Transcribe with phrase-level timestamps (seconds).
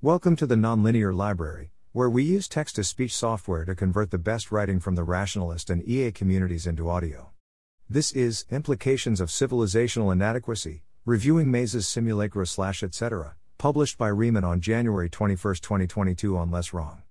[0.00, 4.16] Welcome to the Nonlinear Library, where we use text to speech software to convert the
[4.16, 7.30] best writing from the rationalist and EA communities into audio.
[7.90, 14.60] This is Implications of Civilizational Inadequacy, reviewing Mazes Simulacra slash etc., published by Raemon on
[14.60, 17.02] January 21, 2022 on Less Wrong.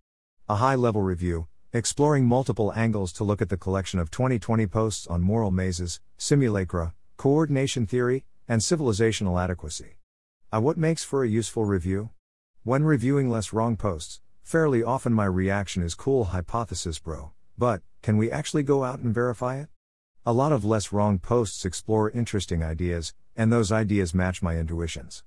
[0.47, 5.07] A high level review, exploring multiple angles to look at the collection of 2020 posts
[5.07, 9.97] on moral mazes, simulacra, coordination theory, and civilizational adequacy.
[10.53, 12.11] A what makes for a useful review?
[12.67, 18.17] When reviewing less wrong posts, fairly often my reaction is cool hypothesis, bro, but can
[18.17, 19.69] we actually go out and verify it?
[20.25, 25.23] A lot of less wrong posts explore interesting ideas, and those ideas match my intuitions.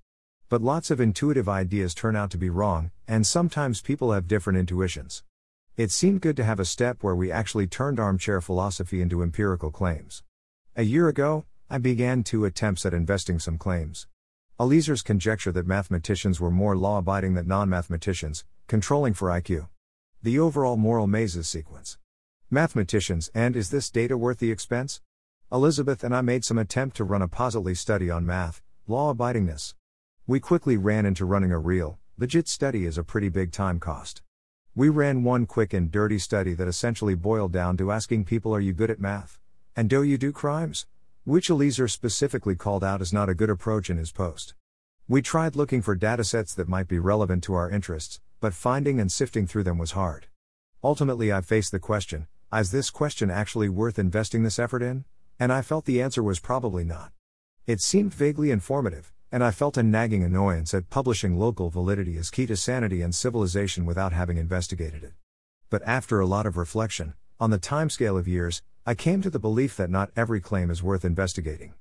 [0.51, 4.59] But lots of intuitive ideas turn out to be wrong, and sometimes people have different
[4.59, 5.25] intuitions.
[5.79, 9.71] It seemed good to have a step where we actually turned armchair philosophy into empirical
[9.71, 10.23] claims.
[10.77, 14.07] A year ago, I began two attempts at investing some claims.
[14.61, 19.69] Eliezer's conjecture that mathematicians were more law abiding than non mathematicians, controlling for IQ.
[20.23, 21.97] The overall moral mazes sequence.
[22.51, 25.01] Mathematicians, and is this data worth the expense?
[25.51, 29.73] Elizabeth and I made some attempt to run a Positly study on math, law abidingness.
[30.27, 34.21] We quickly ran into running a real, legit study is a pretty big time cost.
[34.75, 38.61] We ran one quick and dirty study that essentially boiled down to asking people Are
[38.61, 39.39] you good at math?
[39.75, 40.87] And do you do crimes?
[41.25, 44.55] Which Eliezer specifically called out as not a good approach in his post.
[45.11, 49.11] We tried looking for datasets that might be relevant to our interests, but finding and
[49.11, 50.29] sifting through them was hard.
[50.85, 55.05] Ultimately, I faced the question is this question actually worth investing this effort in?
[55.37, 57.11] And I felt the answer was probably not.
[57.67, 62.31] It seemed vaguely informative, and I felt a nagging annoyance at publishing local validity as
[62.31, 65.15] key to sanity and civilization without having investigated it.
[65.71, 69.41] But after a lot of reflection, on the timescale of years, I came to the
[69.41, 71.75] belief that not every claim is worth investigating.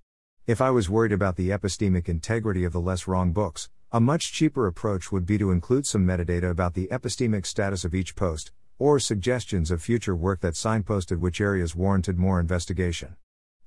[0.50, 4.34] If I was worried about the epistemic integrity of the less wrong books, a much
[4.34, 8.52] cheaper approach would be to include some metadata about the epistemic status of each post,
[8.80, 13.16] or suggestions of future work that signposted which areas warranted more investigation.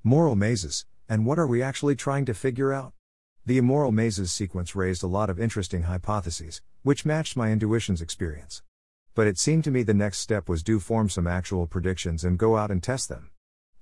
[0.03, 2.95] Moral mazes, and what are we actually trying to figure out?
[3.47, 8.61] The immoral mazes sequence raised a lot of interesting hypotheses, which matched my intuition's experience.
[9.15, 12.37] But it seemed to me the next step was do form some actual predictions and
[12.37, 13.31] go out and test them.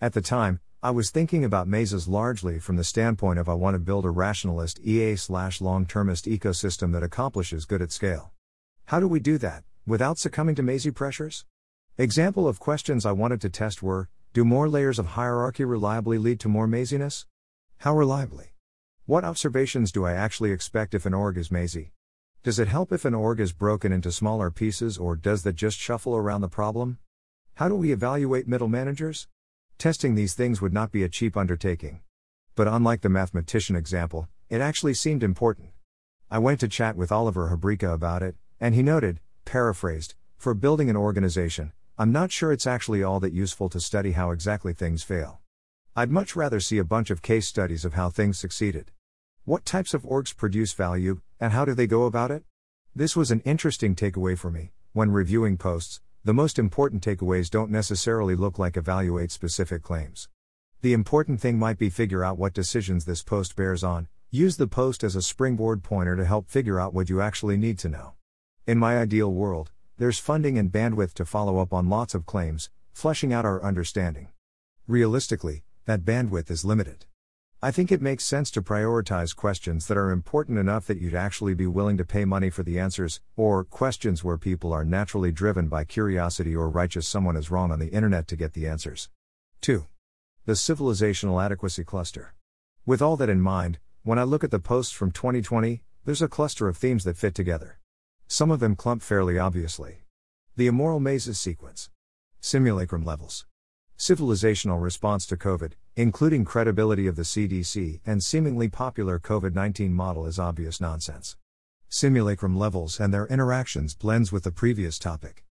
[0.03, 3.75] At the time, I was thinking about mazes largely from the standpoint of I want
[3.75, 8.33] to build a rationalist EA slash long termist ecosystem that accomplishes good at scale.
[8.87, 9.63] How do we do that?
[9.87, 11.45] without succumbing to mazy pressures?
[11.99, 16.41] Example of questions I wanted to test were Do more layers of hierarchy reliably lead
[16.41, 17.27] to more maziness?
[17.79, 18.55] How reliably?
[19.05, 21.93] What observations do I actually expect if an org is mazy?
[22.43, 25.79] Does it help if an org is broken into smaller pieces or does that just
[25.79, 26.99] shuffle around the problem?
[27.57, 29.27] How do we evaluate middle managers?
[29.81, 32.03] Testing these things would not be a cheap undertaking.
[32.55, 35.71] But unlike the mathematician example, it actually seemed important.
[36.31, 40.91] I went to chat with Oliver Habryka about it, and he noted paraphrased, for building
[40.91, 45.03] an organization, I'm not sure it's actually all that useful to study how exactly things
[45.03, 45.41] fail.
[45.97, 48.91] I'd much rather see a bunch of case studies of how things succeeded.
[49.47, 52.45] What types of orgs produce value, and how do they go about it?
[52.95, 54.73] This was an interesting takeaway for me.
[54.93, 60.29] When reviewing posts, the most important takeaways don't necessarily look like evaluate specific claims.
[60.83, 64.67] The important thing might be figure out what decisions this post bears on, use the
[64.67, 68.13] post as a springboard pointer to help figure out what you actually need to know.
[68.67, 72.69] In my ideal world, there's funding and bandwidth to follow up on lots of claims,
[72.93, 74.29] fleshing out our understanding.
[74.87, 77.07] Realistically, that bandwidth is limited.
[77.63, 81.53] I think it makes sense to prioritize questions that are important enough that you'd actually
[81.53, 85.69] be willing to pay money for the answers, or questions where people are naturally driven
[85.69, 89.11] by curiosity or righteous someone is wrong on the internet to get the answers.
[89.61, 89.85] 2.
[90.47, 92.33] The Civilizational Adequacy Cluster.
[92.87, 96.29] With all that in mind, when I look at the posts from 2020, there's a
[96.29, 97.79] cluster of themes that fit together.
[98.27, 100.05] Some of them clump fairly obviously.
[100.57, 101.91] The immoral mazes sequence.
[102.41, 103.45] Simulacrum levels.
[104.01, 110.25] Civilizational response to COVID, including credibility of the CDC and seemingly popular COVID 19 model,
[110.25, 111.37] is obvious nonsense.
[111.91, 115.45] Simulacrum levels and their interactions blends with the previous topic.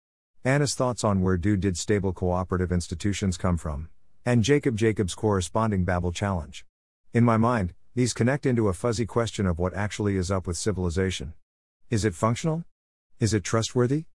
[0.43, 3.87] Anna's thoughts on where do did stable cooperative institutions come from,
[4.25, 6.65] and Jacob Jacobs' corresponding Babble challenge.
[7.13, 10.57] In my mind, these connect into a fuzzy question of what actually is up with
[10.57, 11.35] civilization.
[11.91, 12.63] Is it functional?
[13.19, 14.05] Is it trustworthy?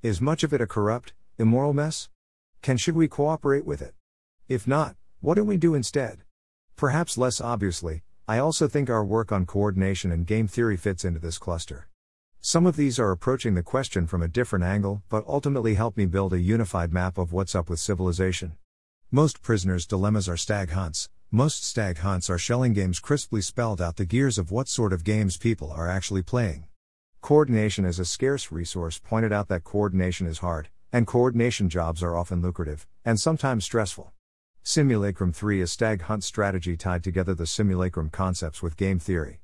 [0.00, 2.08] Is much of it a corrupt, immoral mess?
[2.62, 3.94] Can should we cooperate with it?
[4.46, 6.24] If not, what do we do instead?
[6.76, 11.20] Perhaps less obviously, I also think our work on coordination and game theory fits into
[11.20, 11.88] this cluster.
[12.42, 16.04] Some of these are approaching the question from a different angle, but ultimately help me
[16.04, 18.52] build a unified map of what's up with civilization.
[19.10, 21.08] Most prisoners' dilemmas are stag hunts.
[21.30, 25.02] Most stag hunts are Schelling games crisply spelled out the gears of what sort of
[25.02, 26.66] games people are actually playing.
[27.22, 32.16] Coordination is a scarce resource pointed out that coordination is hard, and coordination jobs are
[32.16, 34.12] often lucrative, and sometimes stressful.
[34.62, 39.40] Simulacrum 3 is stag hunt strategy tied together the simulacrum concepts with game theory.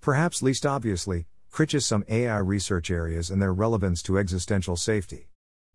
[0.00, 5.28] Perhaps least obviously, Critch's some AI research areas and their relevance to existential safety.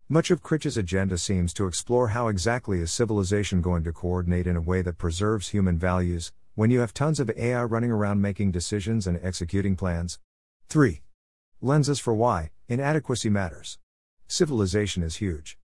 [0.08, 4.56] Much of Critch's agenda seems to explore how exactly is civilization going to coordinate in
[4.56, 8.52] a way that preserves human values, when you have tons of AI running around making
[8.52, 10.18] decisions and executing plans.
[10.68, 11.02] 3.
[11.60, 13.78] Lenses for why inadequacy matters.
[14.26, 15.58] Civilization is huge.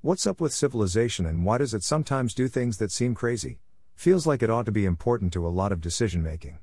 [0.00, 3.60] What's up with civilization and why does it sometimes do things that seem crazy?
[3.94, 6.58] Feels like it ought to be important to a lot of decision making.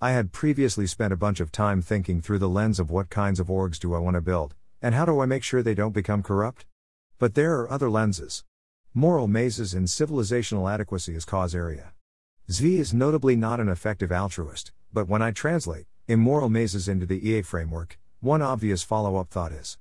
[0.00, 3.40] I had previously spent a bunch of time thinking through the lens of what kinds
[3.40, 5.92] of orgs do I want to build, and how do I make sure they don't
[5.92, 6.66] become corrupt?
[7.18, 8.44] But there are other lenses.
[8.94, 11.92] Moral mazes in civilizational adequacy is cause area.
[12.48, 17.28] Zvi is notably not an effective altruist, but when I translate immoral mazes into the
[17.28, 19.78] EA framework, one obvious follow up thought is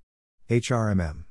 [0.51, 1.23] HRMM.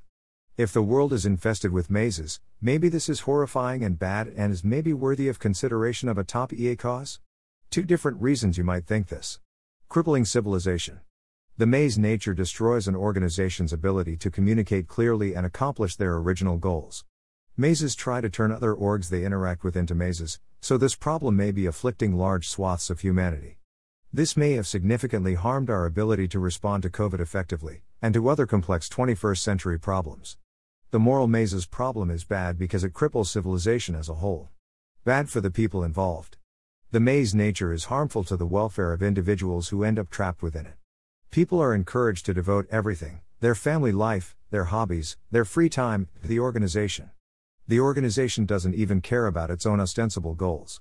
[0.57, 4.65] If the world is infested with mazes, maybe this is horrifying and bad and is
[4.65, 7.21] maybe worthy of consideration of a top EA cause?
[7.69, 9.39] Two different reasons you might think this.
[9.91, 11.01] Crippling civilization.
[11.59, 17.05] The maze nature destroys an organization's ability to communicate clearly and accomplish their original goals.
[17.59, 21.53] Mazes try to turn other orgs they interact with into mazes, so this problem may
[21.53, 23.60] be afflicting large swaths of humanity.
[24.13, 28.45] This may have significantly harmed our ability to respond to COVID effectively, and to other
[28.45, 30.37] complex 21st century problems.
[30.91, 34.49] The moral mazes problem is bad because it cripples civilization as a whole.
[35.05, 36.39] Bad for the people involved.
[36.91, 40.67] The maze nature is harmful to the welfare of individuals who end up trapped within
[40.67, 40.75] it.
[41.31, 46.27] People are encouraged to devote everything their family life, their hobbies, their free time to
[46.27, 47.11] the organization.
[47.69, 50.81] The organization doesn't even care about its own ostensible goals.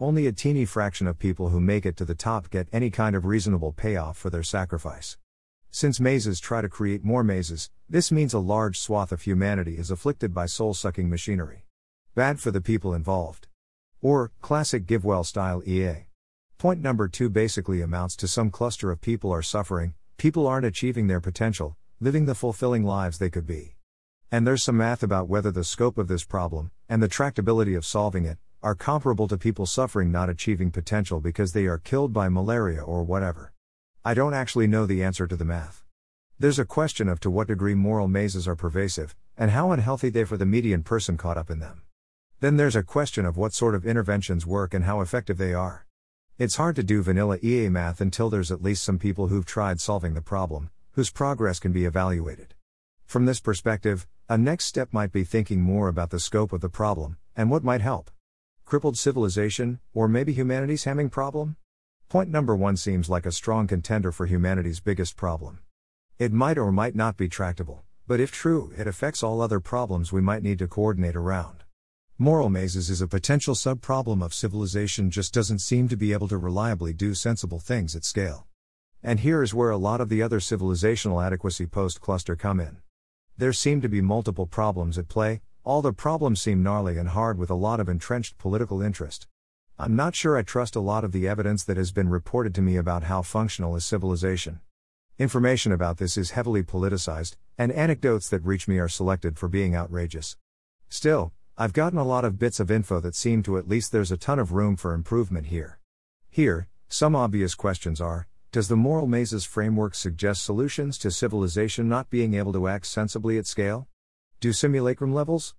[0.00, 3.14] Only a teeny fraction of people who make it to the top get any kind
[3.14, 5.18] of reasonable payoff for their sacrifice.
[5.70, 9.92] Since mazes try to create more mazes, this means a large swath of humanity is
[9.92, 11.66] afflicted by soul sucking machinery.
[12.16, 13.46] Bad for the people involved.
[14.02, 16.08] Or, classic GiveWell style EA.
[16.58, 21.06] Point number two basically amounts to some cluster of people are suffering, people aren't achieving
[21.06, 23.76] their potential, living the fulfilling lives they could be.
[24.32, 27.86] And there's some math about whether the scope of this problem, and the tractability of
[27.86, 32.30] solving it, are comparable to people suffering not achieving potential because they are killed by
[32.30, 33.52] malaria or whatever.
[34.02, 35.84] I don't actually know the answer to the math.
[36.38, 40.24] There's a question of to what degree moral mazes are pervasive, and how unhealthy they
[40.24, 41.82] for the median person caught up in them.
[42.40, 45.84] Then there's a question of what sort of interventions work and how effective they are.
[46.38, 49.78] It's hard to do vanilla EA math until there's at least some people who've tried
[49.78, 52.54] solving the problem, whose progress can be evaluated.
[53.04, 56.70] From this perspective, a next step might be thinking more about the scope of the
[56.70, 58.10] problem, and what might help.
[58.66, 61.56] Crippled civilization, or maybe humanity's Hamming problem?
[62.08, 65.58] Point number one seems like a strong contender for humanity's biggest problem.
[66.18, 70.12] It might or might not be tractable, but if true, it affects all other problems
[70.12, 71.64] we might need to coordinate around.
[72.16, 76.38] Moral mazes is a potential subproblem of civilization just doesn't seem to be able to
[76.38, 78.46] reliably do sensible things at scale.
[79.02, 82.78] And here is where a lot of the other civilizational adequacy post cluster come in.
[83.36, 87.38] There seem to be multiple problems at play, all the problems seem gnarly and hard
[87.38, 89.26] with a lot of entrenched political interest.
[89.78, 92.62] I'm not sure I trust a lot of the evidence that has been reported to
[92.62, 94.60] me about how functional is civilization.
[95.18, 99.74] Information about this is heavily politicized, and anecdotes that reach me are selected for being
[99.74, 100.36] outrageous.
[100.90, 104.12] Still, I've gotten a lot of bits of info that seem to at least there's
[104.12, 105.78] a ton of room for improvement here.
[106.28, 112.10] Here, some obvious questions are Does the moral mazes framework suggest solutions to civilization not
[112.10, 113.88] being able to act sensibly at scale?
[114.40, 115.54] Do simulacrum levels?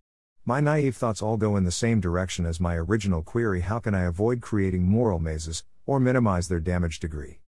[0.45, 3.95] My naive thoughts all go in the same direction as my original query how can
[3.95, 7.39] I avoid creating moral mazes, or minimize their damage degree?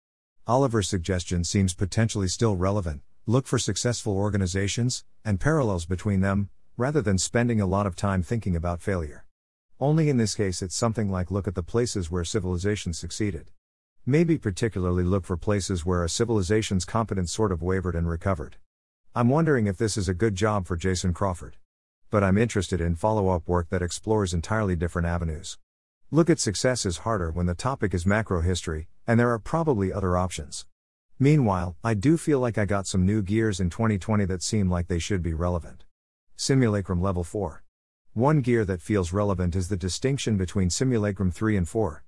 [0.48, 7.01] Oliver's suggestion seems potentially still relevant look for successful organizations, and parallels between them, rather
[7.01, 9.25] than spending a lot of time thinking about failure.
[9.81, 13.51] Only in this case, it's something like look at the places where civilization succeeded.
[14.05, 18.55] Maybe particularly look for places where a civilization's competence sort of wavered and recovered.
[19.17, 21.57] I'm wondering if this is a good job for Jason Crawford.
[22.12, 25.57] But I'm interested in follow up work that explores entirely different avenues.
[26.12, 29.91] Look at success is harder when the topic is macro history, and there are probably
[29.91, 30.67] other options.
[31.17, 34.88] Meanwhile, I do feel like I got some new gears in 2020 that seem like
[34.88, 35.83] they should be relevant.
[36.36, 37.63] Simulacrum Level 4.
[38.13, 42.03] One gear that feels relevant is the distinction between Simulacrum 3 and 4.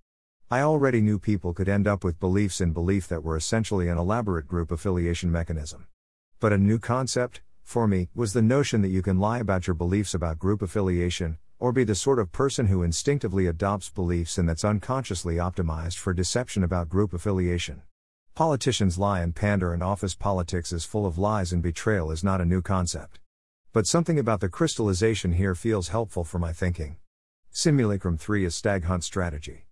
[0.51, 3.97] I already knew people could end up with beliefs in belief that were essentially an
[3.97, 5.87] elaborate group affiliation mechanism.
[6.41, 9.73] But a new concept, for me, was the notion that you can lie about your
[9.73, 14.47] beliefs about group affiliation, or be the sort of person who instinctively adopts beliefs and
[14.47, 17.81] that's unconsciously optimized for deception about group affiliation.
[18.35, 22.39] Politicians lie and pander, and office politics is full of lies and betrayal is not
[22.39, 23.19] a new concept.
[23.73, 26.95] But something about the crystallization here feels helpful for my thinking.
[27.51, 29.65] Simulacrum 3 is Stag Hunt strategy.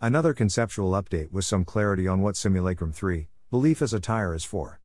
[0.00, 4.81] Another conceptual update with some clarity on what Simulacrum 3, belief as attire, is for.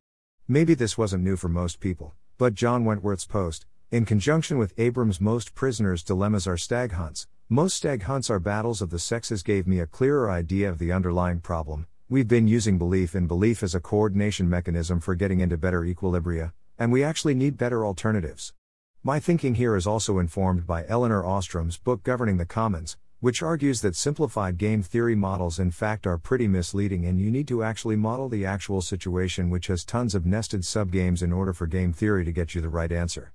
[0.50, 5.20] Maybe this wasn't new for most people, but John Wentworth's post, in conjunction with Abram's
[5.20, 9.66] Most Prisoners' Dilemmas Are Stag Hunts, Most Stag Hunts Are Battles of the Sexes, gave
[9.66, 13.74] me a clearer idea of the underlying problem, We've been using belief in belief as
[13.74, 18.54] a coordination mechanism for getting into better equilibria, and we actually need better alternatives.
[19.02, 23.80] My thinking here is also informed by Elinor Ostrom's book Governing the Commons, which argues
[23.80, 27.96] that simplified game theory models in fact are pretty misleading and you need to actually
[27.96, 32.24] model the actual situation which has tons of nested subgames in order for game theory
[32.24, 33.32] to get you the right answer.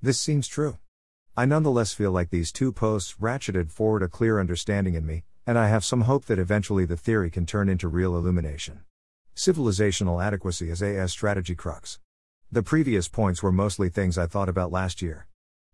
[0.00, 0.78] This seems true.
[1.36, 5.58] I nonetheless feel like these two posts ratcheted forward a clear understanding in me, and
[5.58, 8.82] I have some hope that eventually the theory can turn into real illumination.
[9.34, 11.98] Civilizational adequacy is AS strategy crux.
[12.52, 15.26] The previous points were mostly things I thought about last year.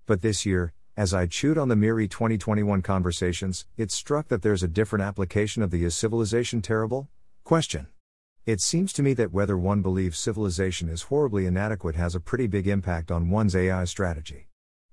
[0.07, 4.63] But this year, as I chewed on the MIRI 2021 conversations, it struck that there's
[4.63, 7.09] a different application of the is civilization terrible?
[7.43, 7.87] question.
[8.45, 12.47] It seems to me that whether one believes civilization is horribly inadequate has a pretty
[12.47, 14.49] big impact on one's AI strategy.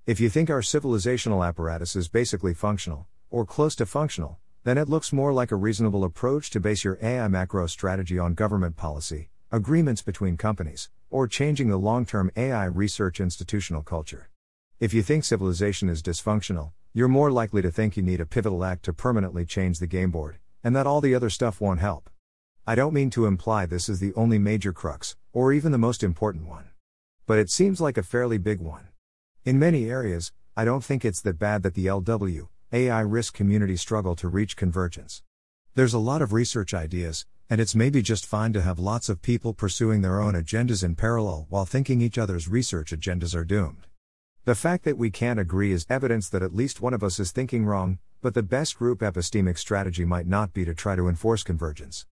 [0.06, 4.88] If you think our civilizational apparatus is basically functional, or close to functional, then it
[4.88, 9.28] looks more like a reasonable approach to base your AI macro strategy on government policy,
[9.52, 14.30] agreements between companies, or changing the long term AI research institutional culture.
[14.80, 18.64] If you think civilization is dysfunctional, you're more likely to think you need a pivotal
[18.64, 22.08] act to permanently change the game board, and that all the other stuff won't help.
[22.64, 26.04] I don't mean to imply this is the only major crux, or even the most
[26.04, 26.68] important one.
[27.26, 28.86] But it seems like a fairly big one.
[29.44, 33.76] In many areas, I don't think it's that bad that the LW, AI risk community
[33.76, 35.24] struggle to reach convergence.
[35.74, 39.22] There's a lot of research ideas, and it's maybe just fine to have lots of
[39.22, 43.87] people pursuing their own agendas in parallel while thinking each other's research agendas are doomed.
[44.48, 47.32] The fact that we can't agree is evidence that at least one of us is
[47.32, 51.42] thinking wrong, but the best group epistemic strategy might not be to try to enforce
[51.42, 52.06] convergence.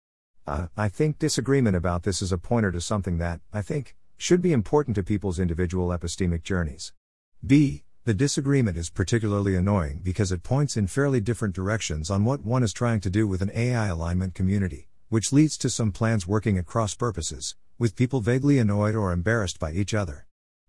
[0.47, 4.43] Uh, I think disagreement about this is a pointer to something that, I think, should
[4.43, 6.93] be important to people's individual epistemic journeys.
[7.43, 7.85] B.
[8.05, 12.63] The disagreement is particularly annoying because it points in fairly different directions on what one
[12.63, 16.59] is trying to do with an AI alignment community, which leads to some plans working
[16.59, 20.26] at cross purposes, with people vaguely annoyed or embarrassed by each other.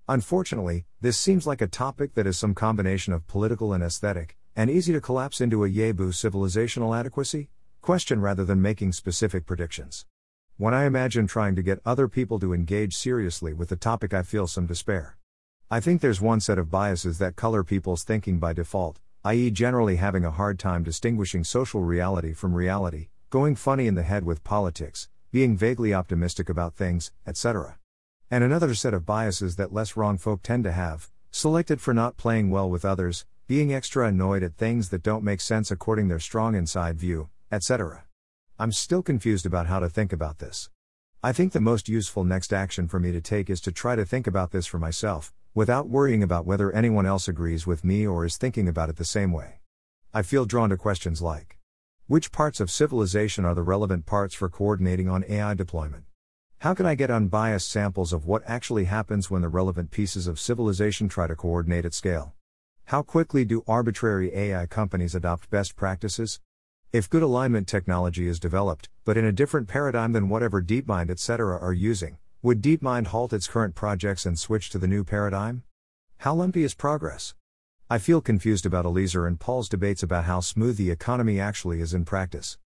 [0.09, 4.69] Unfortunately, this seems like a topic that is some combination of political and aesthetic, and
[4.69, 7.49] easy to collapse into a yebu civilizational adequacy
[7.81, 10.05] question rather than making specific predictions.
[10.57, 14.23] When I imagine trying to get other people to engage seriously with the topic, I
[14.23, 15.17] feel some despair.
[15.69, 19.97] I think there's one set of biases that color people's thinking by default, i.e., generally
[19.97, 24.43] having a hard time distinguishing social reality from reality, going funny in the head with
[24.43, 27.77] politics, being vaguely optimistic about things, etc.
[28.29, 32.17] And another set of biases that less wrong folk tend to have, selected for not
[32.17, 36.19] playing well with others, being extra annoyed at things that don't make sense according their
[36.19, 38.03] strong inside view, etc.
[38.59, 40.69] I'm still confused about how to think about this.
[41.23, 44.03] I think the most useful next action for me to take is to try to
[44.03, 48.25] think about this for myself, without worrying about whether anyone else agrees with me or
[48.25, 49.61] is thinking about it the same way.
[50.13, 51.57] I feel drawn to questions like
[52.07, 56.06] Which parts of civilization are the relevant parts for coordinating on AI deployment?
[56.61, 60.39] How can I get unbiased samples of what actually happens when the relevant pieces of
[60.39, 62.33] civilization try to coordinate at scale?
[62.85, 66.39] How quickly do arbitrary AI companies adopt best practices?
[66.91, 71.59] If good alignment technology is developed, but in a different paradigm than whatever DeepMind etc.
[71.59, 75.61] are using, would DeepMind halt its current projects and switch to the new paradigm?
[76.17, 77.35] How lumpy is progress?
[77.87, 81.93] I feel confused about Eliezer and Paul's debates about how smooth the economy actually is
[81.93, 82.57] in practice.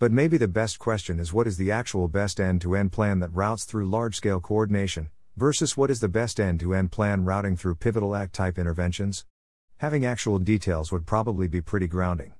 [0.00, 3.18] But maybe the best question is what is the actual best end to end plan
[3.18, 7.24] that routes through large scale coordination, versus what is the best end to end plan
[7.24, 9.26] routing through pivotal act type interventions?
[9.78, 12.34] Having actual details would probably be pretty grounding.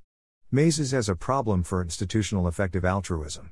[0.53, 3.51] Mazes as a problem for institutional effective altruism.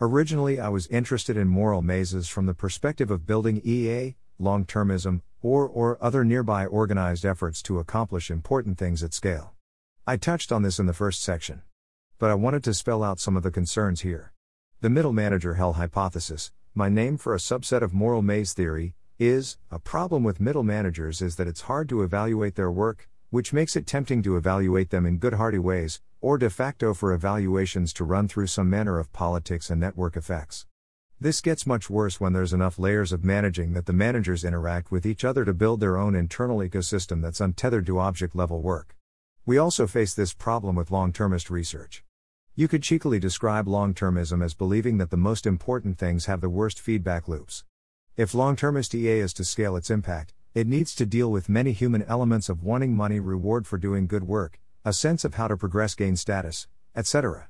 [0.00, 5.20] Originally, I was interested in moral mazes from the perspective of building EA, long termism,
[5.42, 9.52] or, or other nearby organized efforts to accomplish important things at scale.
[10.06, 11.60] I touched on this in the first section.
[12.22, 14.32] But I wanted to spell out some of the concerns here.
[14.80, 19.56] The middle manager hell hypothesis, my name for a subset of moral maze theory, is
[19.72, 23.74] a problem with middle managers is that it's hard to evaluate their work, which makes
[23.74, 28.28] it tempting to evaluate them in Goodhart-y ways, or de facto for evaluations to run
[28.28, 30.66] through some manner of politics and network effects.
[31.20, 35.04] This gets much worse when there's enough layers of managing that the managers interact with
[35.04, 38.94] each other to build their own internal ecosystem that's untethered to object level work.
[39.44, 42.04] We also face this problem with long termist research.
[42.54, 46.50] You could cheekily describe long termism as believing that the most important things have the
[46.50, 47.64] worst feedback loops.
[48.14, 51.72] If long termist EA is to scale its impact, it needs to deal with many
[51.72, 55.56] human elements of wanting money reward for doing good work, a sense of how to
[55.56, 57.48] progress gain status, etc.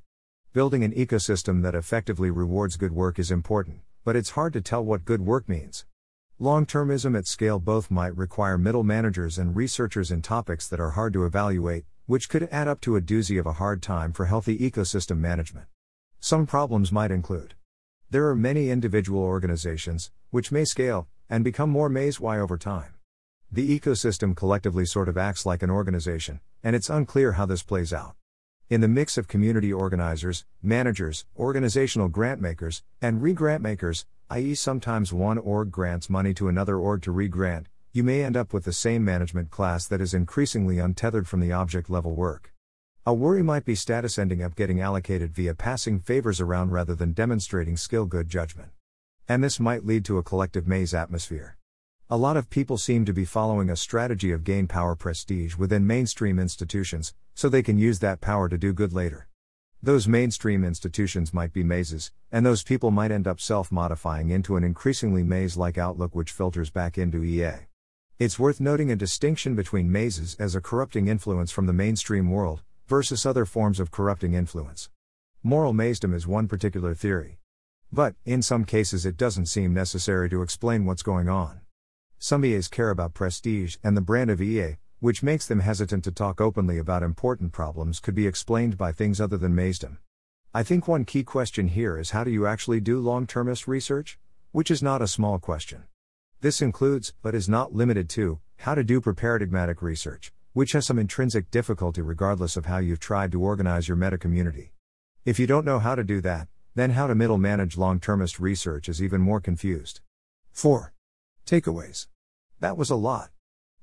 [0.53, 4.85] Building an ecosystem that effectively rewards good work is important, but it's hard to tell
[4.85, 5.85] what good work means.
[6.39, 10.91] Long termism at scale both might require middle managers and researchers in topics that are
[10.91, 14.27] hard to evaluate, which could add up to a doozy of a hard time for
[14.27, 15.67] healthy ecosystem management.
[16.21, 17.55] Some problems might include
[18.11, 22.93] there are many individual organizations, which may scale, and become more maze Y over time.
[23.51, 27.91] The ecosystem collectively sort of acts like an organization, and it's unclear how this plays
[27.91, 28.17] out.
[28.69, 34.55] In the mix of community organizers, managers, organizational grant makers, and re grant makers, i.e.,
[34.55, 38.55] sometimes one org grants money to another org to re grant, you may end up
[38.55, 42.55] with the same management class that is increasingly untethered from the object level work.
[43.05, 47.13] A worry might be status ending up getting allocated via passing favors around rather than
[47.13, 48.71] demonstrating skill good judgment.
[49.29, 51.59] And this might lead to a collective maze atmosphere.
[52.09, 55.87] A lot of people seem to be following a strategy of gain power prestige within
[55.87, 59.29] mainstream institutions, so they can use that power to do good later.
[59.83, 64.57] Those mainstream institutions might be mazes, and those people might end up self modifying into
[64.57, 67.67] an increasingly maze like outlook which filters back into EA.
[68.25, 72.63] It's worth noting a distinction between mazes as a corrupting influence from the mainstream world,
[72.87, 74.91] versus other forms of corrupting influence.
[75.43, 77.41] Moral mazedom is one particular theory.
[77.91, 81.63] But, in some cases, it doesn't seem necessary to explain what's going on.
[82.21, 86.13] Some EAs care about prestige and the brand of EA, which makes them hesitant to
[86.13, 89.97] talk openly about important problems, could be explained by things other than mazedom.
[90.55, 94.17] I think one key question here is how do you actually do long termist research?
[94.53, 95.87] Which is not a small question.
[96.43, 100.99] This includes, but is not limited to, how to do preparadigmatic research, which has some
[100.99, 104.73] intrinsic difficulty regardless of how you've tried to organize your meta community.
[105.25, 108.41] If you don't know how to do that, then how to middle manage long termist
[108.41, 110.01] research is even more confused.
[110.51, 110.93] 4.
[111.47, 112.09] Takeaways.
[112.59, 113.31] That was a lot.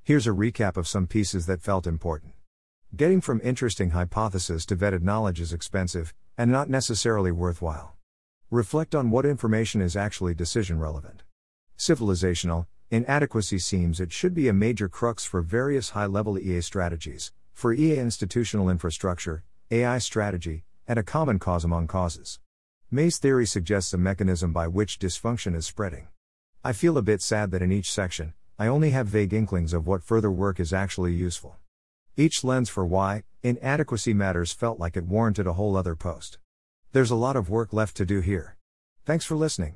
[0.03, 2.33] Here's a recap of some pieces that felt important.
[2.93, 7.95] Getting from interesting hypothesis to vetted knowledge is expensive, and not necessarily worthwhile.
[8.51, 11.23] Reflect on what information is actually decision relevant.
[11.79, 17.31] Civilizational, Inadequacy seems it should be a major crux for various high level EA strategies,
[17.53, 22.39] for EA institutional infrastructure, AI strategy, and a common cause among causes.
[22.91, 26.09] Maze theory suggests a mechanism by which dysfunction is spreading.
[26.65, 29.87] I feel a bit sad that in each section, I only have vague inklings of
[29.87, 31.55] what further work is actually useful.
[32.17, 36.39] Each lens for why inadequacy matters felt like it warranted a whole other post.
[36.91, 38.57] There's a lot of work left to do here.
[39.05, 39.75] Thanks for listening.